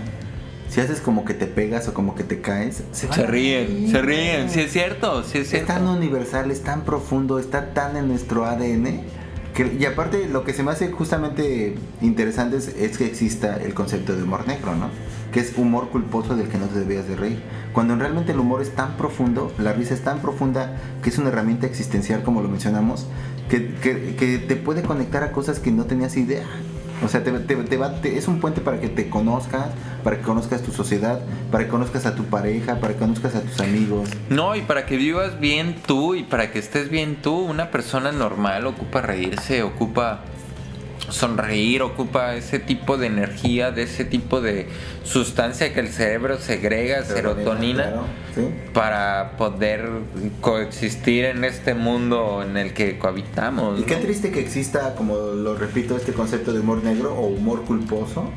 [0.73, 4.01] si haces como que te pegas o como que te caes, se, a ríen, se
[4.01, 5.71] ríen, sí es cierto, sí es cierto.
[5.71, 9.01] Es tan universal, es tan profundo, está tan en nuestro ADN.
[9.53, 13.75] Que, y aparte, lo que se me hace justamente interesante es, es que exista el
[13.75, 14.89] concepto de humor negro, ¿no?
[15.31, 17.43] Que es humor culposo del que no te debías de reír.
[17.71, 21.29] Cuando realmente el humor es tan profundo, la risa es tan profunda, que es una
[21.29, 23.05] herramienta existencial, como lo mencionamos,
[23.47, 26.45] que, que- que te puede conectar a cosas que no tenías idea.
[27.03, 29.67] O sea, te, te- va- es un puente para que te conozcas,
[30.03, 31.19] para que conozcas tu sociedad,
[31.51, 34.09] para que conozcas a tu pareja, para que conozcas a tus amigos.
[34.29, 38.11] No, y para que vivas bien tú y para que estés bien tú, una persona
[38.11, 40.21] normal ocupa reírse, ocupa
[41.09, 44.67] sonreír, ocupa ese tipo de energía, de ese tipo de
[45.03, 48.41] sustancia que el cerebro segrega, serotonina, Claro, ¿sí?
[48.73, 49.89] para poder
[50.41, 53.79] coexistir en este mundo en el que cohabitamos.
[53.79, 57.63] Y qué triste que exista, como lo repito, este concepto de humor negro o humor
[57.63, 58.29] culposo,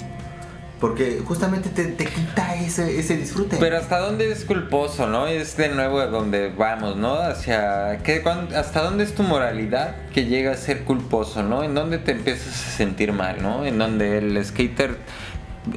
[0.80, 3.56] porque justamente te, te quita ese, ese disfrute.
[3.58, 5.26] Pero hasta dónde es culposo, ¿no?
[5.26, 7.14] Es de nuevo a donde vamos, ¿no?
[7.14, 11.62] Hacia ¿qué, cuán- hasta dónde es tu moralidad que llega a ser culposo, ¿no?
[11.64, 13.64] En dónde te empiezas a sentir mal, ¿no?
[13.64, 14.98] En donde el skater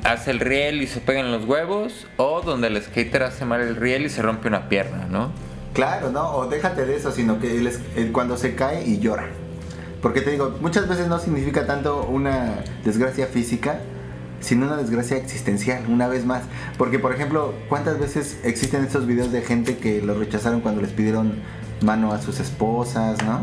[0.03, 3.61] hace el riel y se pega en los huevos o donde el skater hace mal
[3.61, 5.31] el riel y se rompe una pierna, ¿no?
[5.73, 6.29] Claro, ¿no?
[6.35, 9.27] O déjate de eso, sino que él es- él cuando se cae y llora.
[10.01, 13.81] Porque te digo, muchas veces no significa tanto una desgracia física,
[14.41, 16.43] sino una desgracia existencial, una vez más.
[16.77, 20.91] Porque, por ejemplo, ¿cuántas veces existen estos videos de gente que lo rechazaron cuando les
[20.91, 21.33] pidieron
[21.81, 23.41] mano a sus esposas, ¿no?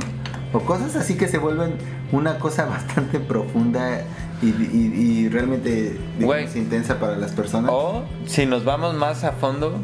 [0.52, 1.72] O cosas así que se vuelven
[2.12, 4.02] una cosa bastante profunda
[4.42, 4.92] y, y-
[5.24, 7.70] y realmente digamos, intensa para las personas.
[7.72, 9.80] O si nos vamos más a fondo,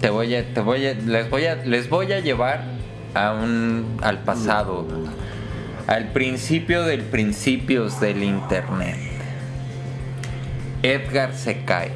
[0.00, 2.64] te voy a, te voy a, les voy a, les voy a llevar
[3.14, 4.86] a un, al pasado,
[5.86, 8.96] al principio del principios del internet.
[10.86, 11.90] Edgar se cae.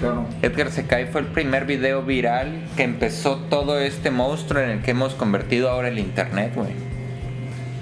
[0.00, 0.26] Claro.
[0.42, 4.82] Edgar se cae fue el primer video viral que empezó todo este monstruo en el
[4.82, 6.70] que hemos convertido ahora el internet, güey.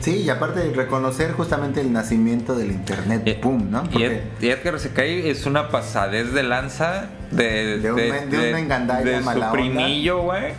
[0.01, 3.71] Sí, y aparte de reconocer justamente el nacimiento del internet, Y- ¡pum!
[3.71, 3.83] ¿no?
[3.85, 9.21] Porque y Edgar se cae es una pasadez de lanza de, De un de de
[9.21, 9.53] mala su onda.
[9.53, 10.53] primillo, güey.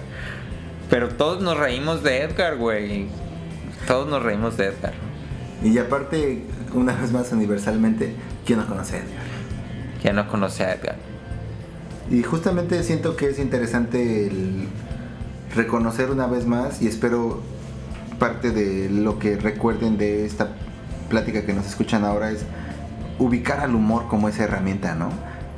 [0.90, 3.08] Pero todos nos reímos de Edgar, güey.
[3.88, 4.94] Todos nos reímos de Edgar.
[5.64, 8.14] y aparte, una vez más universalmente,
[8.46, 9.37] ¿quién no conoce a Edgar?
[10.04, 10.96] Ya no conoce a Edgar.
[12.10, 14.68] Y justamente siento que es interesante el
[15.56, 17.42] reconocer una vez más y espero
[18.20, 20.50] parte de lo que recuerden de esta
[21.10, 22.46] plática que nos escuchan ahora es
[23.20, 25.10] ubicar al humor como esa herramienta, ¿no?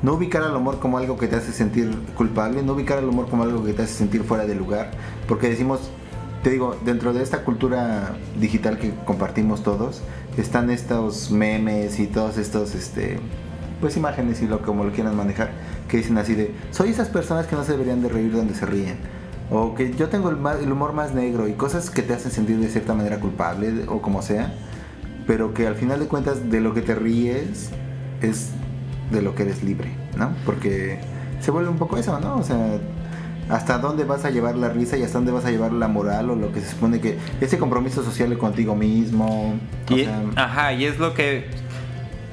[0.02, 3.30] No ubicar al humor como algo que te hace sentir culpable, no ubicar al humor
[3.30, 4.92] como algo que te hace sentir fuera de lugar,
[5.28, 5.82] porque decimos,
[6.44, 10.02] te digo, dentro de esta cultura digital que compartimos todos,
[10.38, 13.20] están estos memes y todos estos, este,
[13.82, 15.52] pues imágenes y lo como lo quieran manejar,
[15.88, 18.66] que dicen así de, soy esas personas que no se deberían de reír donde se
[18.66, 18.98] ríen.
[19.52, 22.32] O que yo tengo el, más- el humor más negro y cosas que te hacen
[22.32, 24.54] sentir de cierta manera culpable o como sea,
[25.26, 27.70] pero que al final de cuentas de lo que te ríes
[28.22, 28.50] es
[29.12, 30.32] de lo que eres libre, ¿no?
[30.46, 31.00] Porque
[31.42, 32.36] se vuelve un poco eso, ¿no?
[32.38, 32.58] O sea,
[33.50, 36.30] hasta dónde vas a llevar la risa y hasta dónde vas a llevar la moral
[36.30, 39.56] o lo que se supone que ese compromiso social contigo mismo.
[39.90, 41.46] o Y, sea, ajá, y es lo que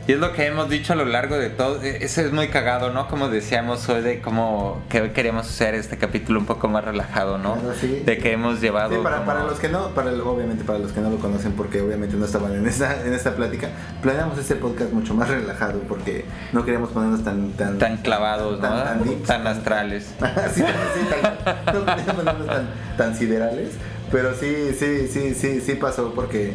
[0.08, 1.82] y es lo que hemos dicho a lo largo de todo.
[1.82, 3.08] e- Eso es muy cagado, ¿no?
[3.08, 7.38] Como decíamos hoy de cómo que hoy queremos hacer este capítulo un poco más relajado,
[7.38, 7.54] ¿no?
[7.56, 8.02] Claro, sí.
[8.06, 10.78] De que hemos llevado Sí, para, como- para los que no, para, el- obviamente para
[10.78, 13.68] los que no lo conocen, porque obviamente no estaban en esta, en esta plática,
[14.00, 18.68] planeamos este podcast mucho más relajado porque no queríamos ponernos tan tan, tan clavados, ¿no?
[18.68, 20.04] tan, tan deeps, tan astrales.
[20.54, 23.70] sí, sí, tal- no queríamos ponernos tan, tan siderales,
[24.12, 26.54] pero sí, sí, sí, sí, sí pasó porque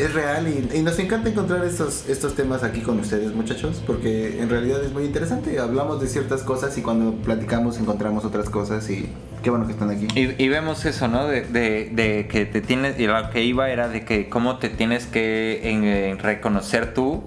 [0.00, 4.48] es real y, nos encanta encontrar estos, estos temas aquí con ustedes, muchachos, porque en
[4.48, 5.58] realidad es muy interesante.
[5.58, 9.08] Hablamos de ciertas cosas y cuando platicamos encontramos otras cosas y
[9.42, 10.08] qué bueno que están aquí.
[10.14, 11.26] Y, vemos eso, ¿no?
[11.26, 15.06] De, de- que te tienes, y lo que iba era de que cómo te tienes
[15.06, 17.22] que reconocer tú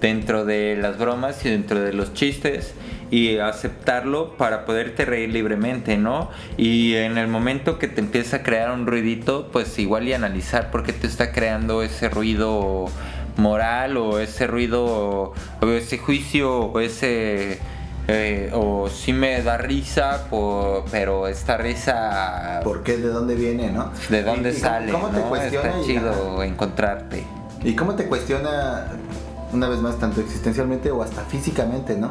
[0.00, 2.74] dentro de las bromas y dentro de los chistes
[3.10, 6.30] y aceptarlo para poderte reír libremente, ¿no?
[6.56, 10.70] Y en el momento que te empieza a crear un ruidito, pues igual y analizar
[10.70, 12.86] por qué te está creando ese ruido
[13.36, 17.58] moral o ese ruido o ese juicio o ese
[18.10, 22.96] eh, o sí me da risa, po- pero esta risa, ¿Por qué?
[22.96, 23.90] ¿De dónde viene, no?
[24.08, 24.90] ¿de dónde Y- sale?
[24.92, 25.28] ¿Cómo te no?
[25.28, 25.68] cuestiona?
[25.68, 27.24] Está y- chido encontrarte.
[27.64, 28.86] ¿Y cómo te cuestiona,
[29.52, 32.08] una vez más, tanto existencialmente o hasta físicamente, ¿no?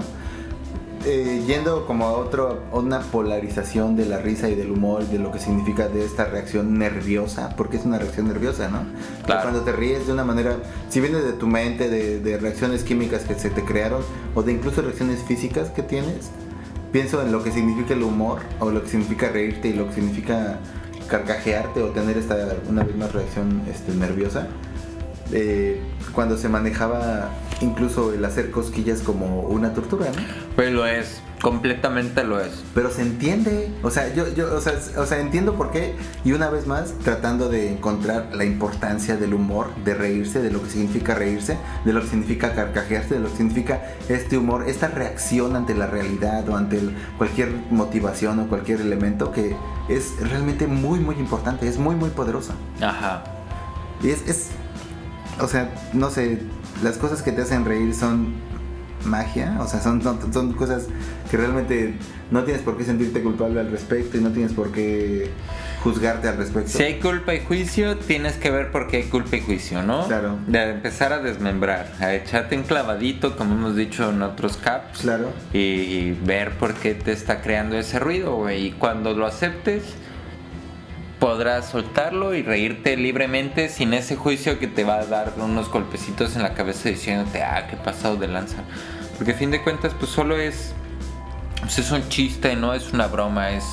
[1.09, 5.31] Eh, yendo como a otro, una polarización de la risa y del humor de lo
[5.31, 8.81] que significa de esta reacción nerviosa, porque es una reacción nerviosa, ¿no?
[9.25, 9.43] Claro.
[9.43, 10.57] Cuando te ríes de una manera,
[10.89, 14.01] si viene de tu mente, de, de reacciones químicas que se te crearon,
[14.35, 16.29] o de incluso reacciones físicas que tienes,
[16.91, 19.93] pienso en lo que significa el humor, o lo que significa reírte y lo que
[19.93, 20.59] significa
[21.07, 22.35] carcajearte o tener esta,
[22.67, 24.47] una más, reacción este, nerviosa.
[25.31, 25.81] Eh,
[26.13, 27.29] cuando se manejaba
[27.61, 30.21] incluso el hacer cosquillas como una tortura, ¿no?
[30.55, 32.63] Pues lo es, completamente lo es.
[32.75, 36.33] Pero se entiende, o sea, yo, yo o sea, o sea, entiendo por qué, y
[36.33, 40.69] una vez más, tratando de encontrar la importancia del humor, de reírse, de lo que
[40.69, 45.55] significa reírse, de lo que significa carcajearse, de lo que significa este humor, esta reacción
[45.55, 49.55] ante la realidad o ante el- cualquier motivación o cualquier elemento que
[49.89, 52.53] es realmente muy, muy importante, es muy, muy poderosa.
[52.81, 53.23] Ajá.
[54.03, 54.47] Y es, es,
[55.41, 56.39] o sea, no sé,
[56.83, 58.33] las cosas que te hacen reír son
[59.05, 60.87] magia, o sea, son, son, son cosas
[61.29, 61.93] que realmente
[62.31, 65.29] no tienes por qué sentirte culpable al respecto y no tienes por qué
[65.83, 66.71] juzgarte al respecto.
[66.71, 70.05] Si hay culpa y juicio, tienes que ver por qué hay culpa y juicio, ¿no?
[70.07, 70.37] Claro.
[70.47, 74.99] De empezar a desmembrar, a echarte un clavadito, como hemos dicho en otros caps.
[74.99, 75.31] Claro.
[75.53, 78.67] Y, y ver por qué te está creando ese ruido, güey.
[78.67, 79.83] Y cuando lo aceptes,
[81.19, 86.35] podrás soltarlo y reírte libremente sin ese juicio que te va a dar unos golpecitos
[86.35, 88.57] en la cabeza diciéndote, ah, qué pasado de lanza.
[89.17, 90.73] Porque a fin de cuentas, pues solo es.
[91.61, 93.65] pues es un chiste, no es una broma, es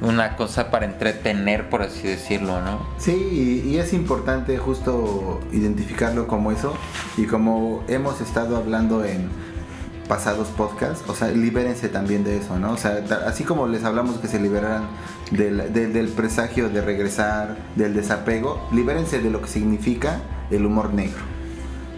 [0.00, 2.86] una cosa para entretener, por así decirlo, ¿no?
[2.98, 6.76] Sí, y, es importante justo identificarlo como eso
[7.16, 9.28] y como hemos estado hablando en
[10.12, 12.72] pasados podcasts, o sea, libérense también de eso, ¿no?
[12.72, 14.82] O sea, así como les hablamos que se liberaran
[15.30, 20.92] del, del- del presagio de regresar, del desapego, libérense de lo que significa el humor
[20.92, 21.16] negro.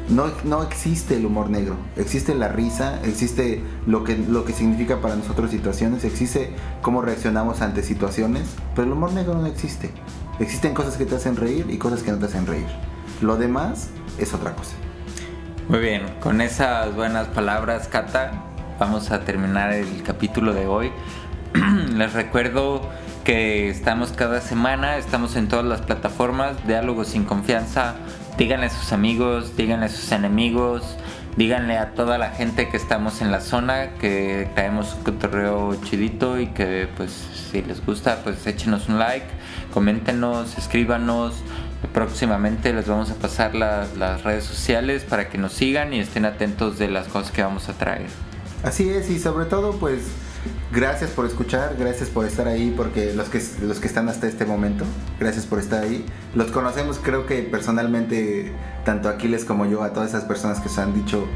[0.09, 5.01] No, no existe el humor negro, existe la risa, existe lo que, lo que significa
[5.01, 6.51] para nosotros situaciones, existe
[6.83, 8.45] cómo reaccionamos ante situaciones,
[8.77, 9.91] pero el humor negro no existe.
[10.39, 12.67] Existen cosas que te hacen reír y cosas que no te hacen reír.
[13.23, 13.89] Lo demás
[14.19, 14.75] es otra cosa.
[15.67, 18.33] Muy bien, con esas buenas palabras, Cata,
[18.79, 20.93] vamos a terminar el capítulo de hoy.
[21.95, 22.83] Les recuerdo
[23.25, 27.95] que estamos cada semana, estamos en todas las plataformas, Diálogos sin Confianza.
[28.37, 30.99] Díganle a sus amigos, díganle a sus enemigos,
[31.39, 36.39] díganle a toda la gente que estamos en la zona que traemos un cotorreo chidito
[36.39, 37.11] y que pues
[37.51, 39.27] si les gusta pues échenos un like,
[39.73, 41.43] coméntenos, escríbanos.
[41.93, 46.25] Próximamente les vamos a pasar la- las redes sociales para que nos sigan y estén
[46.25, 48.07] atentos de las cosas que vamos a traer.
[48.63, 50.01] Así es, y sobre todo, pues,
[50.73, 54.45] gracias por escuchar, gracias por estar ahí, porque los que, los que están hasta este
[54.47, 54.85] momento,
[55.21, 56.05] gracias por estar ahí.
[56.35, 58.53] Los conocemos, creo que personalmente,
[58.85, 61.27] tanto Aquiles como yo, a todas esas personas que os han dicho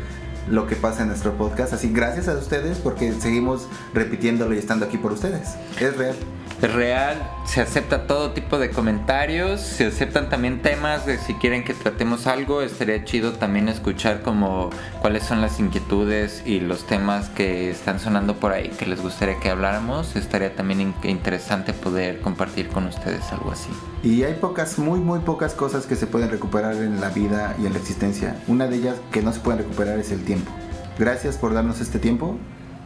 [0.49, 1.75] lo que pasa en nuestro podcast.
[1.75, 5.51] Así, gracias a ustedes, porque seguimos repitiéndolo y estando aquí por ustedes.
[5.79, 6.17] Es real.
[6.61, 11.73] Real, se acepta todo tipo de comentarios, se aceptan también temas de si quieren que
[11.73, 17.71] tratemos algo, estaría chido también escuchar como cuáles son las inquietudes y los temas que
[17.71, 22.69] están sonando por ahí que les gustaría que habláramos, estaría también in- interesante poder compartir
[22.71, 23.71] con ustedes algo así.
[24.03, 27.67] Y hay pocas, muy, muy pocas cosas que se pueden recuperar en la vida y
[27.67, 28.35] en la existencia.
[28.49, 30.51] Una de ellas que no se pueden recuperar es el tiempo.
[30.99, 32.37] Gracias por darnos este tiempo.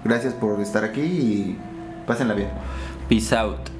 [0.05, 1.59] Gracias por estar aquí y
[2.07, 2.49] pásenla bien.
[3.09, 3.72] Peace out.